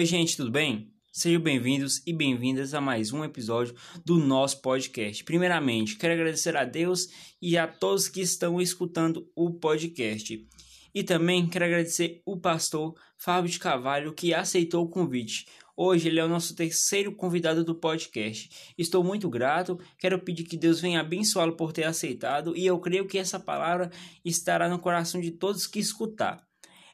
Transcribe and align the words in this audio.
Oi, 0.00 0.06
gente, 0.06 0.36
tudo 0.36 0.50
bem? 0.50 0.94
Sejam 1.12 1.42
bem-vindos 1.42 2.00
e 2.06 2.12
bem-vindas 2.12 2.72
a 2.72 2.80
mais 2.80 3.12
um 3.12 3.24
episódio 3.24 3.74
do 4.04 4.18
nosso 4.18 4.62
podcast. 4.62 5.22
Primeiramente, 5.24 5.96
quero 5.96 6.14
agradecer 6.14 6.56
a 6.56 6.64
Deus 6.64 7.08
e 7.42 7.58
a 7.58 7.66
todos 7.66 8.08
que 8.08 8.20
estão 8.20 8.60
escutando 8.60 9.28
o 9.34 9.50
podcast. 9.50 10.46
E 10.94 11.02
também 11.02 11.48
quero 11.48 11.64
agradecer 11.64 12.20
o 12.24 12.38
pastor 12.38 12.94
Fábio 13.16 13.50
de 13.50 13.58
Carvalho 13.58 14.12
que 14.12 14.34
aceitou 14.34 14.84
o 14.84 14.88
convite. 14.88 15.46
Hoje 15.76 16.08
ele 16.08 16.20
é 16.20 16.24
o 16.24 16.28
nosso 16.28 16.54
terceiro 16.54 17.14
convidado 17.14 17.64
do 17.64 17.74
podcast. 17.74 18.74
Estou 18.76 19.02
muito 19.02 19.30
grato, 19.30 19.78
quero 19.98 20.18
pedir 20.18 20.44
que 20.44 20.56
Deus 20.56 20.80
venha 20.80 21.00
abençoá-lo 21.00 21.56
por 21.56 21.72
ter 21.72 21.84
aceitado 21.84 22.56
e 22.56 22.66
eu 22.66 22.78
creio 22.78 23.06
que 23.06 23.18
essa 23.18 23.40
palavra 23.40 23.90
estará 24.24 24.68
no 24.68 24.78
coração 24.78 25.20
de 25.20 25.30
todos 25.30 25.66
que 25.66 25.78
escutar. 25.78 26.44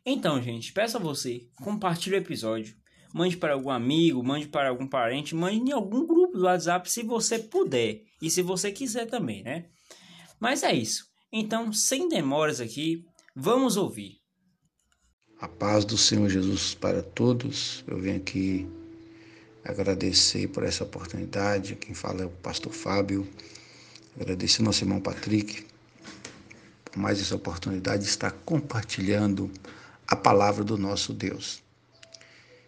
Então, 0.05 0.41
gente, 0.41 0.73
peço 0.73 0.97
a 0.97 1.01
você, 1.01 1.49
compartilhe 1.61 2.17
o 2.17 2.19
episódio 2.19 2.77
mande 3.17 3.37
para 3.39 3.55
algum 3.55 3.71
amigo, 3.71 4.23
mande 4.23 4.47
para 4.47 4.69
algum 4.69 4.87
parente, 4.87 5.35
mande 5.35 5.71
em 5.71 5.73
algum 5.73 6.07
grupo 6.07 6.37
do 6.37 6.45
WhatsApp 6.45 6.91
se 6.91 7.03
você 7.03 7.39
puder 7.39 8.03
e 8.21 8.29
se 8.29 8.43
você 8.43 8.71
quiser 8.71 9.07
também, 9.07 9.43
né? 9.43 9.65
Mas 10.39 10.63
é 10.63 10.75
isso. 10.75 11.07
Então, 11.33 11.73
sem 11.73 12.11
demoras 12.11 12.61
aqui, 12.61 13.07
vamos 13.37 13.77
ouvir. 13.77 14.19
A 15.39 15.47
paz 15.47 15.85
do 15.85 15.99
Senhor 15.99 16.31
Jesus 16.31 16.75
para 16.75 17.03
todos. 17.03 17.85
Eu 17.87 18.01
venho 18.01 18.17
aqui 18.17 18.67
agradecer 19.63 20.49
por 20.49 20.63
essa 20.63 20.85
oportunidade. 20.85 21.77
Quem 21.77 21.95
fala 21.95 22.23
é 22.23 22.25
o 22.25 22.31
pastor 22.31 22.73
Fábio. 22.73 23.29
Agradecer 24.19 24.63
ao 24.63 24.67
nosso 24.67 24.83
irmão 24.83 24.99
Patrick 24.99 25.67
por 26.87 26.99
mais 26.99 27.21
essa 27.21 27.37
oportunidade 27.37 28.05
de 28.05 28.09
estar 28.09 28.31
compartilhando 28.31 29.51
a 30.09 30.17
palavra 30.17 30.65
do 30.65 30.79
nosso 30.79 31.13
Deus 31.13 31.63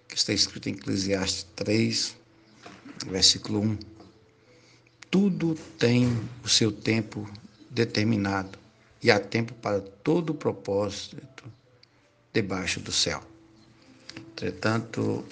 que 0.07 0.17
está 0.17 0.33
escrito 0.33 0.69
em 0.69 0.73
Eclesiastes 0.73 1.47
3, 1.57 2.17
versículo 3.07 3.61
1. 3.61 3.79
Tudo 5.11 5.55
tem 5.79 6.09
o 6.45 6.49
seu 6.49 6.71
tempo 6.71 7.29
determinado 7.71 8.59
e 9.03 9.11
há 9.11 9.19
tempo 9.19 9.55
para 9.55 9.81
todo 9.81 10.31
o 10.31 10.35
propósito 10.35 11.45
debaixo 12.33 12.81
do 12.81 12.93
céu. 12.93 13.23
Entretanto, 14.33 15.25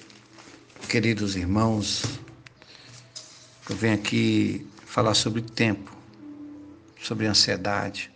queridos 0.89 1.35
irmãos, 1.35 2.03
eu 3.69 3.75
venho 3.75 3.95
aqui 3.95 4.65
falar 4.85 5.13
sobre 5.13 5.41
tempo, 5.41 5.95
sobre 7.01 7.25
ansiedade, 7.25 8.11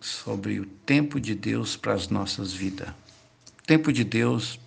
sobre 0.00 0.60
o 0.60 0.66
tempo 0.66 1.20
de 1.20 1.34
Deus 1.34 1.76
para 1.76 1.94
as 1.94 2.08
nossas 2.08 2.52
vidas. 2.52 2.88
O 2.88 3.66
tempo 3.66 3.92
de 3.92 4.04
Deus 4.04 4.58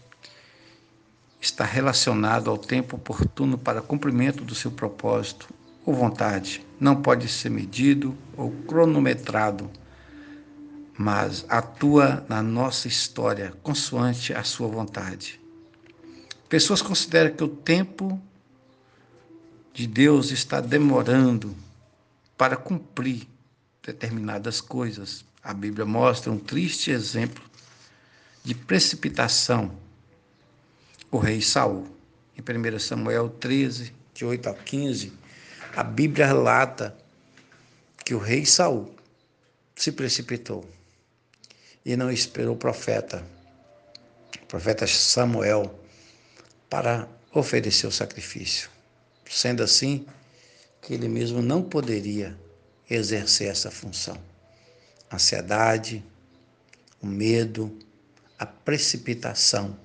está 1.39 1.66
relacionado 1.66 2.49
ao 2.49 2.57
tempo 2.57 2.95
oportuno 2.95 3.57
para 3.57 3.81
cumprimento 3.81 4.44
do 4.44 4.53
seu 4.53 4.72
propósito 4.72 5.47
ou 5.85 5.93
vontade. 5.93 6.65
Não 6.79 7.01
pode 7.01 7.27
ser 7.27 7.49
medido 7.49 8.17
ou 8.35 8.51
cronometrado, 8.67 9.69
mas 10.97 11.45
atua 11.47 12.25
na 12.27 12.41
nossa 12.41 12.88
história 12.88 13.53
consoante 13.63 14.33
a 14.33 14.43
sua 14.43 14.67
vontade. 14.67 15.39
Pessoas 16.49 16.81
consideram 16.81 17.35
que 17.35 17.43
o 17.43 17.47
tempo 17.47 18.21
de 19.73 19.88
Deus 19.88 20.31
está 20.31 20.59
demorando 20.59 21.55
para 22.38 22.57
cumprir 22.57 23.27
determinadas 23.81 24.59
coisas. 24.59 25.23
A 25.43 25.53
Bíblia 25.53 25.85
mostra 25.85 26.31
um 26.31 26.38
triste 26.38 26.91
exemplo 26.91 27.43
de 28.43 28.53
precipitação 28.53 29.71
o 31.11 31.17
rei 31.17 31.41
Saul. 31.41 31.88
Em 32.38 32.41
1 32.41 32.79
Samuel 32.79 33.29
13, 33.29 33.94
de 34.13 34.25
8 34.25 34.50
a 34.50 34.53
15, 34.53 35.13
a 35.75 35.83
Bíblia 35.83 36.25
relata 36.25 36.95
que 38.05 38.13
o 38.13 38.19
rei 38.19 38.45
Saul 38.45 38.93
se 39.75 39.91
precipitou 39.91 40.67
e 41.85 41.95
não 41.95 42.11
esperou 42.11 42.55
o 42.55 42.57
profeta, 42.57 43.25
o 44.41 44.45
profeta 44.45 44.85
Samuel, 44.85 45.79
para 46.69 47.07
oferecer 47.33 47.87
o 47.87 47.91
sacrifício. 47.91 48.69
Sendo 49.29 49.63
assim, 49.63 50.05
que 50.81 50.93
ele 50.93 51.07
mesmo 51.07 51.41
não 51.41 51.63
poderia 51.63 52.38
exercer 52.89 53.49
essa 53.49 53.71
função. 53.71 54.17
A 55.09 55.15
ansiedade, 55.15 56.03
o 57.01 57.07
medo, 57.07 57.77
a 58.38 58.45
precipitação 58.45 59.77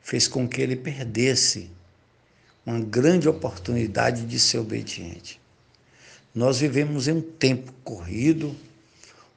fez 0.00 0.26
com 0.26 0.48
que 0.48 0.62
ele 0.62 0.76
perdesse 0.76 1.70
uma 2.66 2.80
grande 2.80 3.28
oportunidade 3.28 4.26
de 4.26 4.40
ser 4.40 4.58
obediente. 4.58 5.40
Nós 6.34 6.58
vivemos 6.58 7.06
em 7.06 7.12
um 7.12 7.22
tempo 7.22 7.72
corrido, 7.84 8.54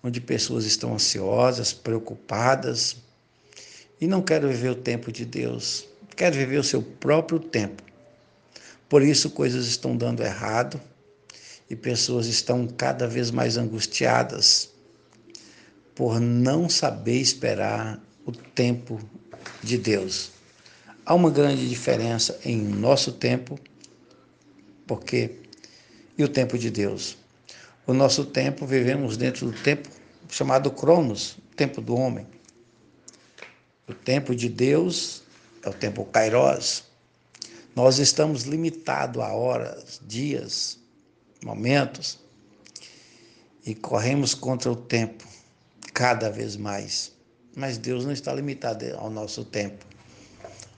onde 0.03 0.19
pessoas 0.19 0.65
estão 0.65 0.95
ansiosas, 0.95 1.71
preocupadas 1.71 2.97
e 4.01 4.07
não 4.07 4.21
querem 4.21 4.49
viver 4.49 4.69
o 4.69 4.75
tempo 4.75 5.11
de 5.11 5.25
Deus, 5.25 5.87
querem 6.15 6.39
viver 6.39 6.57
o 6.57 6.63
seu 6.63 6.81
próprio 6.81 7.39
tempo. 7.39 7.83
Por 8.89 9.03
isso, 9.03 9.29
coisas 9.29 9.67
estão 9.67 9.95
dando 9.95 10.23
errado 10.23 10.81
e 11.69 11.75
pessoas 11.75 12.25
estão 12.25 12.67
cada 12.67 13.07
vez 13.07 13.29
mais 13.29 13.55
angustiadas 13.55 14.69
por 15.93 16.19
não 16.19 16.67
saber 16.67 17.19
esperar 17.19 18.01
o 18.25 18.31
tempo 18.31 18.99
de 19.61 19.77
Deus. 19.77 20.38
Há 21.09 21.15
uma 21.15 21.31
grande 21.31 21.67
diferença 21.67 22.39
em 22.45 22.55
nosso 22.55 23.11
tempo, 23.11 23.59
porque 24.85 25.37
e 26.15 26.23
o 26.23 26.29
tempo 26.29 26.55
de 26.55 26.69
Deus. 26.69 27.17
O 27.87 27.93
nosso 27.95 28.25
tempo 28.25 28.63
vivemos 28.63 29.17
dentro 29.17 29.47
do 29.47 29.63
tempo 29.63 29.89
chamado 30.29 30.69
Cronos, 30.69 31.39
tempo 31.55 31.81
do 31.81 31.95
homem. 31.95 32.27
O 33.87 33.93
tempo 33.95 34.35
de 34.35 34.47
Deus 34.47 35.23
é 35.63 35.69
o 35.69 35.73
tempo 35.73 36.05
Kairos. 36.05 36.83
Nós 37.75 37.97
estamos 37.97 38.43
limitados 38.43 39.19
a 39.19 39.33
horas, 39.33 39.99
dias, 40.05 40.77
momentos 41.43 42.19
e 43.65 43.73
corremos 43.73 44.35
contra 44.35 44.71
o 44.71 44.75
tempo 44.75 45.25
cada 45.91 46.29
vez 46.29 46.55
mais. 46.55 47.11
Mas 47.55 47.79
Deus 47.79 48.05
não 48.05 48.11
está 48.11 48.31
limitado 48.31 48.85
ao 48.95 49.09
nosso 49.09 49.43
tempo. 49.43 49.89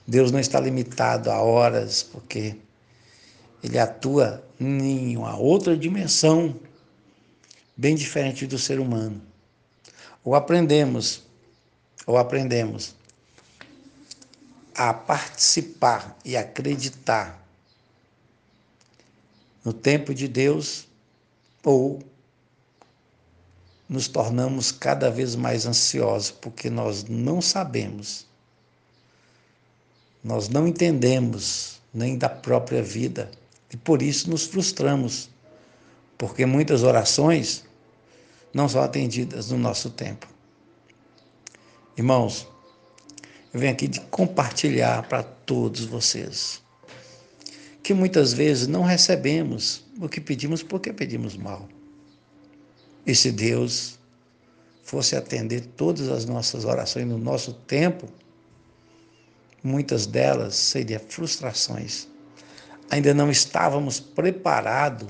Deus 0.07 0.31
não 0.31 0.39
está 0.39 0.59
limitado 0.59 1.29
a 1.29 1.41
horas, 1.41 2.03
porque 2.03 2.55
ele 3.63 3.77
atua 3.77 4.43
em 4.59 5.15
uma 5.15 5.37
outra 5.37 5.77
dimensão, 5.77 6.59
bem 7.77 7.95
diferente 7.95 8.47
do 8.47 8.57
ser 8.57 8.79
humano. 8.79 9.21
Ou 10.23 10.35
aprendemos, 10.35 11.23
ou 12.05 12.17
aprendemos 12.17 12.95
a 14.75 14.93
participar 14.93 16.17
e 16.25 16.35
acreditar 16.35 17.39
no 19.63 19.71
tempo 19.71 20.13
de 20.13 20.27
Deus, 20.27 20.87
ou 21.63 21.99
nos 23.87 24.07
tornamos 24.07 24.71
cada 24.71 25.11
vez 25.11 25.35
mais 25.35 25.65
ansiosos, 25.65 26.31
porque 26.31 26.69
nós 26.69 27.03
não 27.03 27.41
sabemos 27.41 28.25
nós 30.23 30.49
não 30.49 30.67
entendemos 30.67 31.81
nem 31.93 32.17
da 32.17 32.29
própria 32.29 32.81
vida 32.81 33.29
e 33.71 33.77
por 33.77 34.01
isso 34.01 34.29
nos 34.29 34.45
frustramos, 34.45 35.29
porque 36.17 36.45
muitas 36.45 36.83
orações 36.83 37.63
não 38.53 38.67
são 38.67 38.81
atendidas 38.81 39.49
no 39.51 39.57
nosso 39.57 39.89
tempo. 39.89 40.27
Irmãos, 41.97 42.47
eu 43.53 43.59
venho 43.59 43.73
aqui 43.73 43.87
de 43.87 43.99
compartilhar 44.01 45.07
para 45.07 45.23
todos 45.23 45.85
vocês 45.85 46.61
que 47.83 47.93
muitas 47.93 48.31
vezes 48.31 48.67
não 48.67 48.83
recebemos 48.83 49.83
o 49.99 50.07
que 50.07 50.21
pedimos 50.21 50.61
porque 50.61 50.93
pedimos 50.93 51.35
mal. 51.35 51.67
E 53.05 53.15
se 53.15 53.31
Deus 53.31 53.99
fosse 54.83 55.15
atender 55.15 55.61
todas 55.61 56.09
as 56.09 56.25
nossas 56.25 56.63
orações 56.63 57.07
no 57.07 57.17
nosso 57.17 57.53
tempo, 57.53 58.07
muitas 59.63 60.05
delas 60.05 60.55
seriam 60.55 60.99
frustrações. 60.99 62.07
Ainda 62.89 63.13
não 63.13 63.31
estávamos 63.31 63.99
preparados 63.99 65.07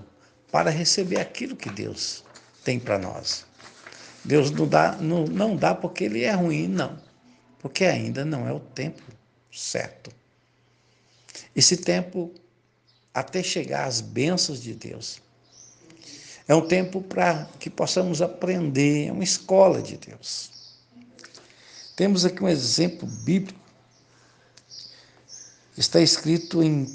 para 0.51 0.69
receber 0.69 1.19
aquilo 1.19 1.55
que 1.55 1.69
Deus 1.69 2.23
tem 2.63 2.79
para 2.79 2.97
nós. 2.97 3.45
Deus 4.23 4.51
não 4.51 4.67
dá, 4.67 4.93
não, 4.97 5.25
não 5.25 5.55
dá 5.55 5.73
porque 5.73 6.03
Ele 6.03 6.23
é 6.23 6.31
ruim, 6.31 6.67
não. 6.67 6.99
Porque 7.59 7.85
ainda 7.85 8.23
não 8.23 8.47
é 8.47 8.53
o 8.53 8.59
tempo 8.59 9.01
certo. 9.51 10.11
Esse 11.55 11.77
tempo, 11.77 12.31
até 13.13 13.41
chegar 13.41 13.85
às 13.85 14.01
bênçãos 14.01 14.61
de 14.61 14.73
Deus, 14.73 15.21
É 16.47 16.55
um 16.55 16.67
tempo 16.67 17.01
para 17.01 17.47
que 17.59 17.69
possamos 17.69 18.21
aprender, 18.21 19.07
é 19.07 19.11
uma 19.11 19.23
escola 19.23 19.81
de 19.81 19.95
Deus. 19.95 20.51
Temos 21.95 22.25
aqui 22.25 22.43
um 22.43 22.49
exemplo 22.49 23.07
bíblico. 23.07 23.60
Está 25.77 26.01
escrito 26.01 26.61
em 26.61 26.83
1 26.83 26.87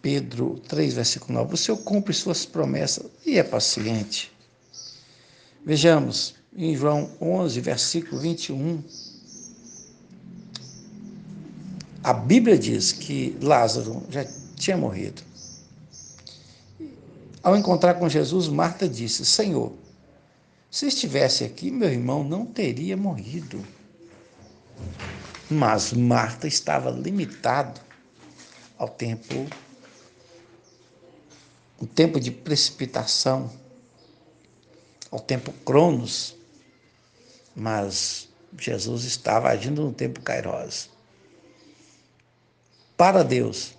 Pedro 0.00 0.60
3, 0.68 0.94
versículo 0.94 1.34
9: 1.34 1.54
O 1.54 1.56
Senhor 1.56 1.78
cumpre 1.78 2.14
suas 2.14 2.46
promessas 2.46 3.06
e 3.24 3.38
é 3.38 3.42
paciente. 3.42 4.32
Vejamos, 5.64 6.34
em 6.56 6.74
João 6.76 7.10
11, 7.20 7.60
versículo 7.60 8.20
21. 8.20 8.82
A 12.02 12.12
Bíblia 12.12 12.56
diz 12.56 12.92
que 12.92 13.36
Lázaro 13.42 14.02
já 14.08 14.24
tinha 14.54 14.76
morrido. 14.76 15.22
Ao 17.42 17.56
encontrar 17.56 17.94
com 17.94 18.08
Jesus, 18.08 18.48
Marta 18.48 18.88
disse: 18.88 19.24
Senhor, 19.24 19.72
se 20.70 20.86
estivesse 20.86 21.44
aqui, 21.44 21.70
meu 21.70 21.90
irmão 21.90 22.24
não 22.24 22.46
teria 22.46 22.96
morrido. 22.96 23.64
Mas 25.48 25.92
Marta 25.92 26.48
estava 26.48 26.90
limitado 26.90 27.80
ao 28.76 28.88
tempo, 28.88 29.46
o 31.78 31.86
tempo 31.86 32.18
de 32.18 32.32
precipitação, 32.32 33.52
ao 35.10 35.20
tempo 35.20 35.52
cronos. 35.64 36.34
Mas 37.54 38.28
Jesus 38.58 39.04
estava 39.04 39.48
agindo 39.48 39.82
no 39.82 39.92
tempo 39.92 40.20
kairos. 40.20 40.90
Para 42.96 43.22
Deus, 43.22 43.74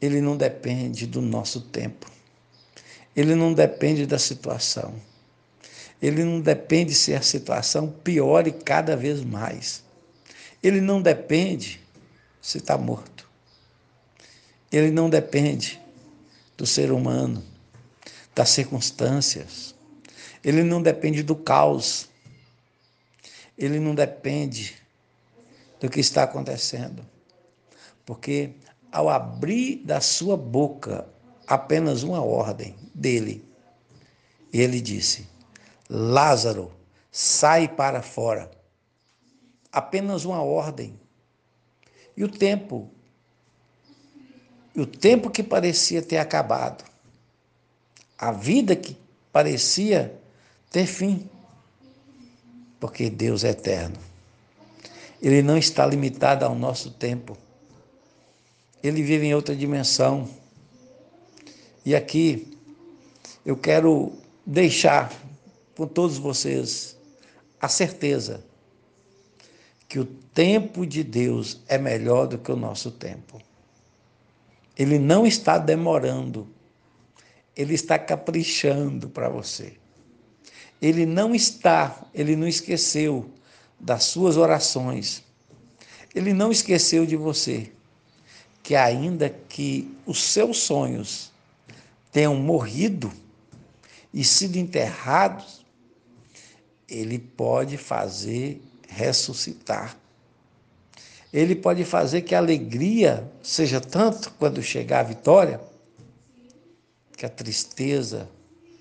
ele 0.00 0.20
não 0.20 0.36
depende 0.36 1.06
do 1.06 1.22
nosso 1.22 1.60
tempo. 1.60 2.10
Ele 3.16 3.34
não 3.34 3.54
depende 3.54 4.04
da 4.04 4.18
situação. 4.18 4.94
Ele 6.02 6.22
não 6.22 6.40
depende 6.40 6.94
se 6.94 7.14
a 7.14 7.22
situação 7.22 7.88
piore 7.88 8.52
cada 8.52 8.94
vez 8.96 9.22
mais. 9.22 9.82
Ele 10.62 10.80
não 10.80 11.02
depende 11.02 11.80
se 12.40 12.58
está 12.58 12.78
morto. 12.78 13.28
Ele 14.70 14.90
não 14.90 15.10
depende 15.10 15.80
do 16.56 16.64
ser 16.66 16.92
humano, 16.92 17.42
das 18.34 18.50
circunstâncias. 18.50 19.74
Ele 20.42 20.62
não 20.62 20.80
depende 20.80 21.22
do 21.22 21.36
caos. 21.36 22.08
Ele 23.58 23.78
não 23.78 23.94
depende 23.94 24.76
do 25.80 25.90
que 25.90 26.00
está 26.00 26.22
acontecendo. 26.22 27.04
Porque 28.06 28.52
ao 28.90 29.08
abrir 29.08 29.76
da 29.84 30.00
sua 30.00 30.36
boca 30.36 31.06
apenas 31.46 32.02
uma 32.02 32.22
ordem 32.22 32.76
dele, 32.94 33.44
ele 34.52 34.80
disse: 34.80 35.26
Lázaro, 35.88 36.72
sai 37.10 37.68
para 37.68 38.02
fora. 38.02 38.50
Apenas 39.72 40.24
uma 40.24 40.42
ordem. 40.42 40.98
E 42.16 42.22
o 42.22 42.28
tempo, 42.28 42.90
o 44.76 44.84
tempo 44.84 45.30
que 45.30 45.42
parecia 45.42 46.02
ter 46.02 46.18
acabado, 46.18 46.84
a 48.18 48.30
vida 48.30 48.76
que 48.76 48.96
parecia 49.32 50.14
ter 50.70 50.86
fim, 50.86 51.28
porque 52.78 53.08
Deus 53.08 53.44
é 53.44 53.50
eterno. 53.50 53.96
Ele 55.20 55.42
não 55.42 55.56
está 55.56 55.86
limitado 55.86 56.44
ao 56.44 56.54
nosso 56.54 56.90
tempo 56.90 57.36
ele 58.82 59.02
vive 59.02 59.26
em 59.26 59.34
outra 59.34 59.54
dimensão. 59.54 60.28
E 61.84 61.94
aqui 61.94 62.58
eu 63.46 63.56
quero 63.56 64.12
deixar 64.44 65.12
com 65.76 65.86
todos 65.86 66.18
vocês 66.18 66.96
a 67.60 67.68
certeza 67.68 68.44
que 69.92 69.98
o 69.98 70.06
tempo 70.06 70.86
de 70.86 71.04
Deus 71.04 71.60
é 71.68 71.76
melhor 71.76 72.26
do 72.26 72.38
que 72.38 72.50
o 72.50 72.56
nosso 72.56 72.90
tempo. 72.90 73.38
Ele 74.74 74.98
não 74.98 75.26
está 75.26 75.58
demorando, 75.58 76.48
ele 77.54 77.74
está 77.74 77.98
caprichando 77.98 79.10
para 79.10 79.28
você. 79.28 79.74
Ele 80.80 81.04
não 81.04 81.34
está, 81.34 82.06
ele 82.14 82.34
não 82.34 82.48
esqueceu 82.48 83.30
das 83.78 84.04
suas 84.04 84.38
orações. 84.38 85.22
Ele 86.14 86.32
não 86.32 86.50
esqueceu 86.50 87.04
de 87.04 87.14
você 87.14 87.70
que 88.62 88.74
ainda 88.74 89.28
que 89.28 89.94
os 90.06 90.22
seus 90.22 90.56
sonhos 90.56 91.30
tenham 92.10 92.34
morrido 92.34 93.12
e 94.10 94.24
sido 94.24 94.56
enterrados, 94.56 95.62
ele 96.88 97.18
pode 97.18 97.76
fazer 97.76 98.58
ressuscitar. 98.94 99.96
Ele 101.32 101.56
pode 101.56 101.84
fazer 101.84 102.22
que 102.22 102.34
a 102.34 102.38
alegria 102.38 103.30
seja 103.42 103.80
tanto 103.80 104.30
quando 104.38 104.62
chegar 104.62 105.00
a 105.00 105.04
vitória, 105.04 105.60
que 107.16 107.24
a 107.24 107.28
tristeza 107.28 108.28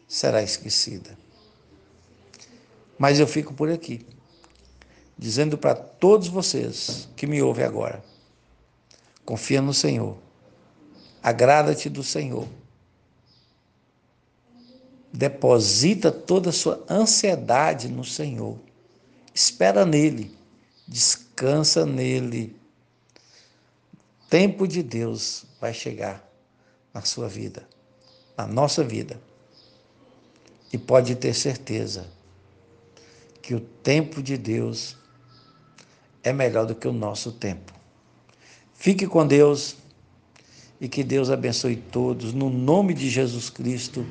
será 0.07 0.43
esquecida. 0.43 1.17
Mas 2.97 3.19
eu 3.19 3.27
fico 3.27 3.53
por 3.53 3.69
aqui, 3.69 4.05
dizendo 5.17 5.57
para 5.57 5.75
todos 5.75 6.27
vocês 6.27 7.07
que 7.15 7.25
me 7.25 7.41
ouvem 7.41 7.63
agora, 7.63 8.03
Confia 9.25 9.61
no 9.61 9.73
Senhor. 9.73 10.17
Agrada-te 11.21 11.89
do 11.89 12.03
Senhor. 12.03 12.47
Deposita 15.13 16.11
toda 16.11 16.49
a 16.49 16.53
sua 16.53 16.83
ansiedade 16.89 17.87
no 17.87 18.03
Senhor. 18.03 18.57
Espera 19.33 19.85
nele. 19.85 20.35
Descansa 20.87 21.85
nele. 21.85 22.55
Tempo 24.29 24.67
de 24.67 24.81
Deus 24.81 25.45
vai 25.59 25.73
chegar 25.73 26.25
na 26.93 27.01
sua 27.01 27.27
vida, 27.27 27.67
na 28.37 28.47
nossa 28.47 28.83
vida. 28.83 29.19
E 30.71 30.77
pode 30.77 31.15
ter 31.15 31.33
certeza 31.33 32.07
que 33.41 33.53
o 33.53 33.59
tempo 33.59 34.21
de 34.21 34.37
Deus 34.37 34.95
é 36.23 36.31
melhor 36.31 36.65
do 36.65 36.75
que 36.75 36.87
o 36.87 36.93
nosso 36.93 37.31
tempo. 37.31 37.73
Fique 38.73 39.05
com 39.05 39.25
Deus 39.27 39.75
e 40.79 40.87
que 40.87 41.03
Deus 41.03 41.29
abençoe 41.29 41.75
todos 41.75 42.33
no 42.33 42.49
nome 42.49 42.93
de 42.93 43.09
Jesus 43.09 43.49
Cristo. 43.49 44.05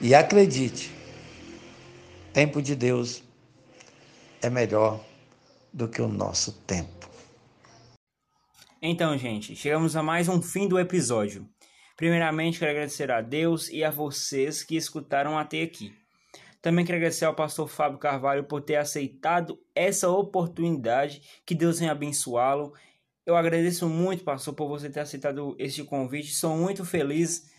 E 0.00 0.14
acredite, 0.14 0.92
tempo 2.32 2.60
de 2.60 2.74
Deus 2.74 3.22
é 4.44 4.50
melhor 4.50 5.04
do 5.72 5.88
que 5.88 6.00
o 6.00 6.08
nosso 6.08 6.52
tempo. 6.64 7.08
Então, 8.80 9.16
gente, 9.16 9.56
chegamos 9.56 9.96
a 9.96 10.02
mais 10.02 10.28
um 10.28 10.42
fim 10.42 10.68
do 10.68 10.78
episódio. 10.78 11.48
Primeiramente, 11.96 12.58
quero 12.58 12.70
agradecer 12.70 13.10
a 13.10 13.20
Deus 13.20 13.68
e 13.70 13.82
a 13.82 13.90
vocês 13.90 14.62
que 14.62 14.76
escutaram 14.76 15.38
até 15.38 15.62
aqui. 15.62 15.92
Também 16.60 16.84
quero 16.84 16.98
agradecer 16.98 17.24
ao 17.24 17.34
pastor 17.34 17.68
Fábio 17.68 17.98
Carvalho 17.98 18.44
por 18.44 18.60
ter 18.60 18.76
aceitado 18.76 19.58
essa 19.74 20.08
oportunidade. 20.08 21.22
Que 21.46 21.54
Deus 21.54 21.78
venha 21.78 21.92
abençoá-lo 21.92 22.72
eu 23.26 23.36
agradeço 23.36 23.88
muito, 23.88 24.22
pastor, 24.22 24.54
por 24.54 24.68
você 24.68 24.90
ter 24.90 25.00
aceitado 25.00 25.56
este 25.58 25.82
convite. 25.82 26.34
Sou 26.34 26.56
muito 26.56 26.84
feliz 26.84 27.50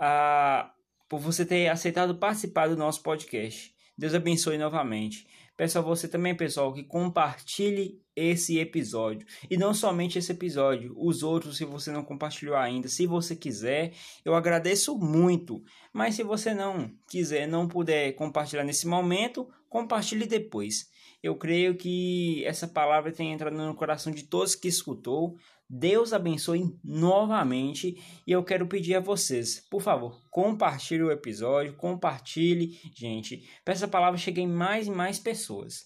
uh, 0.00 0.68
por 1.08 1.20
você 1.20 1.44
ter 1.44 1.68
aceitado 1.68 2.16
participar 2.16 2.68
do 2.68 2.76
nosso 2.76 3.02
podcast. 3.02 3.74
Deus 3.98 4.14
abençoe 4.14 4.56
novamente. 4.56 5.26
Peço 5.60 5.78
a 5.78 5.82
você 5.82 6.08
também, 6.08 6.34
pessoal, 6.34 6.72
que 6.72 6.82
compartilhe 6.82 8.00
esse 8.16 8.58
episódio. 8.58 9.26
E 9.50 9.58
não 9.58 9.74
somente 9.74 10.18
esse 10.18 10.32
episódio, 10.32 10.94
os 10.96 11.22
outros, 11.22 11.58
se 11.58 11.66
você 11.66 11.92
não 11.92 12.02
compartilhou 12.02 12.56
ainda. 12.56 12.88
Se 12.88 13.06
você 13.06 13.36
quiser, 13.36 13.92
eu 14.24 14.34
agradeço 14.34 14.96
muito. 14.96 15.62
Mas 15.92 16.14
se 16.14 16.22
você 16.22 16.54
não 16.54 16.90
quiser, 17.06 17.46
não 17.46 17.68
puder 17.68 18.12
compartilhar 18.12 18.64
nesse 18.64 18.86
momento, 18.86 19.50
compartilhe 19.68 20.24
depois. 20.24 20.88
Eu 21.22 21.36
creio 21.36 21.76
que 21.76 22.44
essa 22.44 22.66
palavra 22.66 23.12
tem 23.12 23.32
entrado 23.32 23.56
no 23.56 23.74
coração 23.74 24.12
de 24.12 24.24
todos 24.24 24.54
que 24.54 24.68
escutou. 24.68 25.36
Deus 25.68 26.12
abençoe 26.12 26.76
novamente 26.82 27.96
e 28.26 28.32
eu 28.32 28.42
quero 28.42 28.66
pedir 28.66 28.96
a 28.96 29.00
vocês, 29.00 29.64
por 29.70 29.80
favor, 29.80 30.20
compartilhe 30.28 31.04
o 31.04 31.12
episódio, 31.12 31.76
compartilhe, 31.76 32.80
gente, 32.92 33.48
para 33.64 33.74
essa 33.74 33.86
palavra 33.86 34.18
chegue 34.18 34.40
em 34.40 34.48
mais 34.48 34.88
e 34.88 34.90
mais 34.90 35.20
pessoas. 35.20 35.84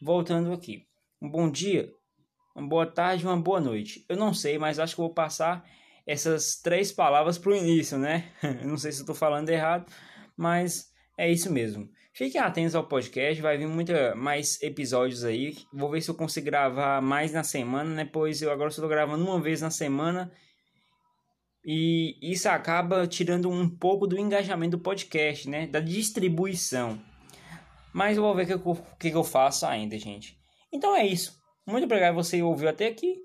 Voltando 0.00 0.50
aqui, 0.50 0.86
um 1.20 1.30
bom 1.30 1.50
dia, 1.50 1.92
uma 2.56 2.66
boa 2.66 2.86
tarde, 2.86 3.26
uma 3.26 3.36
boa 3.36 3.60
noite. 3.60 4.06
Eu 4.08 4.16
não 4.16 4.32
sei, 4.32 4.58
mas 4.58 4.78
acho 4.78 4.94
que 4.94 5.00
vou 5.02 5.12
passar 5.12 5.62
essas 6.06 6.56
três 6.56 6.90
palavras 6.90 7.36
para 7.36 7.52
o 7.52 7.56
início, 7.56 7.98
né? 7.98 8.32
Não 8.64 8.78
sei 8.78 8.90
se 8.92 9.00
estou 9.00 9.14
falando 9.14 9.50
errado, 9.50 9.92
mas 10.34 10.90
é 11.18 11.30
isso 11.30 11.52
mesmo. 11.52 11.90
Fiquem 12.12 12.40
atentos 12.40 12.74
ao 12.74 12.86
podcast, 12.86 13.42
vai 13.42 13.58
vir 13.58 13.66
muita 13.66 14.14
mais 14.14 14.60
episódios 14.62 15.24
aí. 15.24 15.56
Vou 15.72 15.90
ver 15.90 16.00
se 16.00 16.08
eu 16.08 16.14
consigo 16.14 16.46
gravar 16.46 17.02
mais 17.02 17.32
na 17.32 17.42
semana, 17.42 17.90
né? 17.90 18.04
Pois 18.04 18.40
eu 18.40 18.50
agora 18.50 18.70
estou 18.70 18.88
gravando 18.88 19.24
uma 19.24 19.40
vez 19.40 19.60
na 19.60 19.70
semana. 19.70 20.32
E 21.64 22.16
isso 22.22 22.48
acaba 22.48 23.06
tirando 23.06 23.50
um 23.50 23.68
pouco 23.68 24.06
do 24.06 24.18
engajamento 24.18 24.76
do 24.76 24.82
podcast, 24.82 25.48
né? 25.48 25.66
Da 25.66 25.80
distribuição. 25.80 27.00
Mas 27.92 28.16
eu 28.16 28.22
vou 28.22 28.34
ver 28.34 28.54
o 28.54 28.74
que, 28.98 29.10
que, 29.10 29.16
eu 29.16 29.24
faço 29.24 29.66
ainda, 29.66 29.98
gente. 29.98 30.38
Então 30.72 30.96
é 30.96 31.04
isso. 31.04 31.36
Muito 31.66 31.84
obrigado 31.84 32.14
você 32.14 32.40
ouviu 32.42 32.68
até 32.68 32.86
aqui. 32.86 33.16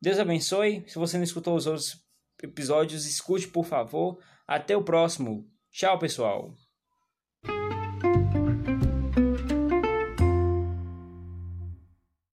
Deus 0.00 0.18
abençoe. 0.18 0.84
Se 0.86 0.98
você 0.98 1.16
não 1.16 1.24
escutou 1.24 1.56
os 1.56 1.66
outros 1.66 1.96
episódios, 2.42 3.06
escute 3.06 3.48
por 3.48 3.64
favor. 3.64 4.18
Até 4.46 4.76
o 4.76 4.84
próximo. 4.84 5.46
Tchau, 5.70 5.98
pessoal. 5.98 6.67